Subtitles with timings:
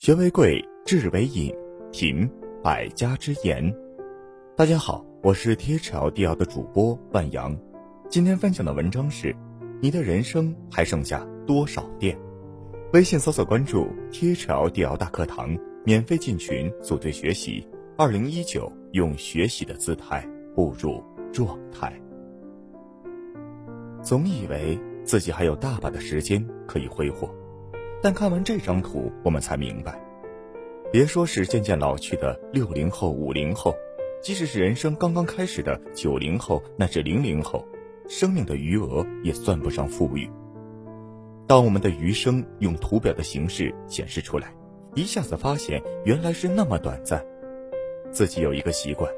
[0.00, 1.54] 学为贵，智为引，
[1.92, 2.26] 品
[2.64, 3.62] 百家之言。
[4.56, 7.54] 大家好，我是 THL 的主播万阳。
[8.08, 9.36] 今天分享的文章是：
[9.78, 12.18] 你的人生还剩下多少电？
[12.94, 17.68] 微信搜索关注 THL 大课堂，免费进群组队学习。
[17.98, 21.92] 二零一九，用学习的姿态步入状态。
[24.02, 27.30] 总以为自己还有大把的时间可以挥霍。
[28.02, 30.00] 但看完这张图，我们才明白，
[30.90, 33.74] 别说是渐渐老去的六零后、五零后，
[34.22, 37.66] 即使是人生刚刚开始的九零后乃至零零后，
[38.08, 40.30] 生命的余额也算不上富裕。
[41.46, 44.54] 当我们的余生用图表的形式显示出来，
[44.94, 47.22] 一下子发现原来是那么短暂。
[48.10, 49.10] 自己有一个习惯，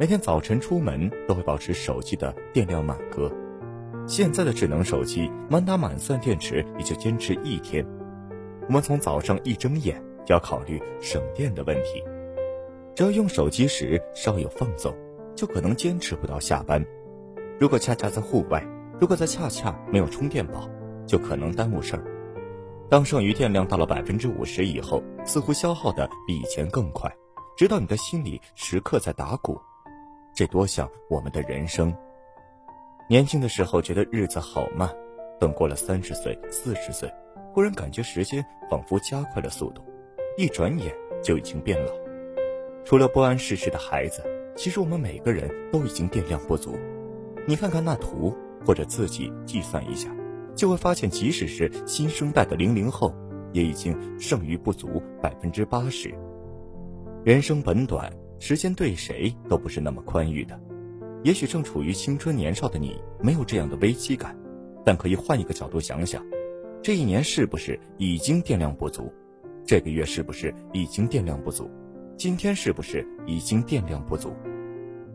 [0.00, 3.30] 每天早晨出门都会保持手机的电量满格。
[4.06, 7.86] 现在的智能手机满打满算电池也就坚持一天。
[8.68, 12.02] 我们从早上一睁眼就要考虑省电的问题，
[12.94, 14.94] 只要用手机时稍有放纵，
[15.34, 16.84] 就可能坚持不到下班。
[17.60, 18.66] 如果恰恰在户外，
[19.00, 20.68] 如果在恰恰没有充电宝，
[21.06, 22.02] 就可能耽误事儿。
[22.88, 27.12] 当剩余电量到了百分之五十以后，似乎消耗的比以前更快，
[27.56, 29.60] 直到你的心里时刻在打鼓。
[30.34, 31.96] 这多像我们的人生。
[33.08, 34.90] 年轻的时候觉得日子好慢，
[35.38, 37.08] 等过了三十岁、四十岁。
[37.56, 39.80] 忽然感觉时间仿佛加快了速度，
[40.36, 41.92] 一转眼就已经变老。
[42.84, 44.22] 除了不谙世事的孩子，
[44.54, 46.76] 其实我们每个人都已经电量不足。
[47.46, 50.14] 你看看那图，或者自己计算一下，
[50.54, 53.14] 就会发现，即使是新生代的零零后，
[53.54, 56.14] 也已经剩余不足百分之八十。
[57.24, 60.60] 人生本短，时间对谁都不是那么宽裕的。
[61.22, 64.38] 也许正处于青春年少的你，没有这样的危机感，
[64.84, 66.22] 但可以换一个角度想想。
[66.86, 69.12] 这一年是不是已经电量不足？
[69.66, 71.68] 这个月是不是已经电量不足？
[72.16, 74.32] 今天是不是已经电量不足？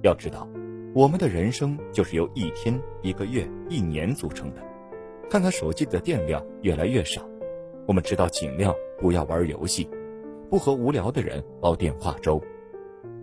[0.03, 0.45] 要知道，
[0.93, 4.61] 我们的人生就是由一天、一个月、一年组成的。
[5.29, 7.21] 看看手机的电量越来越少，
[7.87, 9.89] 我们知道尽量不要玩游戏，
[10.49, 12.41] 不和无聊的人煲电话粥。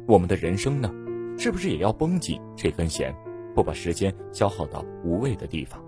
[0.07, 0.91] 我们的人生呢，
[1.37, 3.15] 是不是也要绷紧这根弦，
[3.55, 5.85] 不把时间消耗到无谓的地方？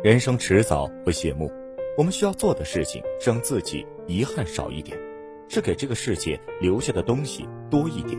[0.00, 1.50] 人生迟早会谢幕，
[1.96, 4.96] 我们需要做的事情是让自己遗憾少一点，
[5.48, 8.16] 是给这个世界留下的东西多一点。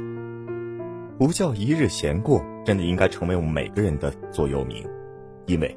[1.17, 4.85] 不叫一日闲过，真的应该成为我们每个人的座右铭，
[5.45, 5.73] 因为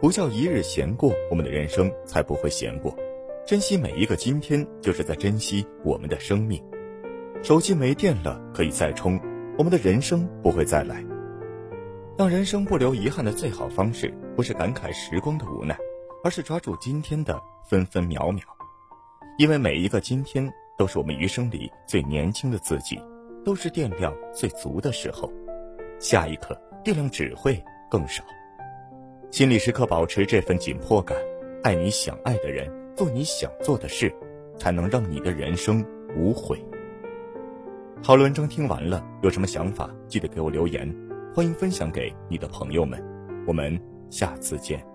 [0.00, 2.92] 不叫一日闲过，我们的人生才不会闲过。
[3.46, 6.60] 珍惜每一个今天，就是在珍惜我们的生命。
[7.44, 9.20] 手机没电了可以再充，
[9.56, 11.13] 我们的人生不会再来。
[12.16, 15.76] 让人生不留遗憾的最好方式，不是感慨时光的无奈，
[16.22, 18.44] 而是抓住今天的分分秒秒。
[19.36, 20.48] 因为每一个今天，
[20.78, 23.00] 都是我们余生里最年轻的自己，
[23.44, 25.28] 都是电量最足的时候。
[25.98, 27.60] 下一刻，电量只会
[27.90, 28.22] 更少。
[29.32, 31.18] 心里时刻保持这份紧迫感，
[31.64, 34.14] 爱你想爱的人，做你想做的事，
[34.56, 36.64] 才能让你的人生无悔。
[38.04, 40.88] 好，文章听完了，有什么想法，记得给我留言。
[41.34, 43.02] 欢迎分享给你的朋友们，
[43.44, 43.76] 我们
[44.08, 44.93] 下次见。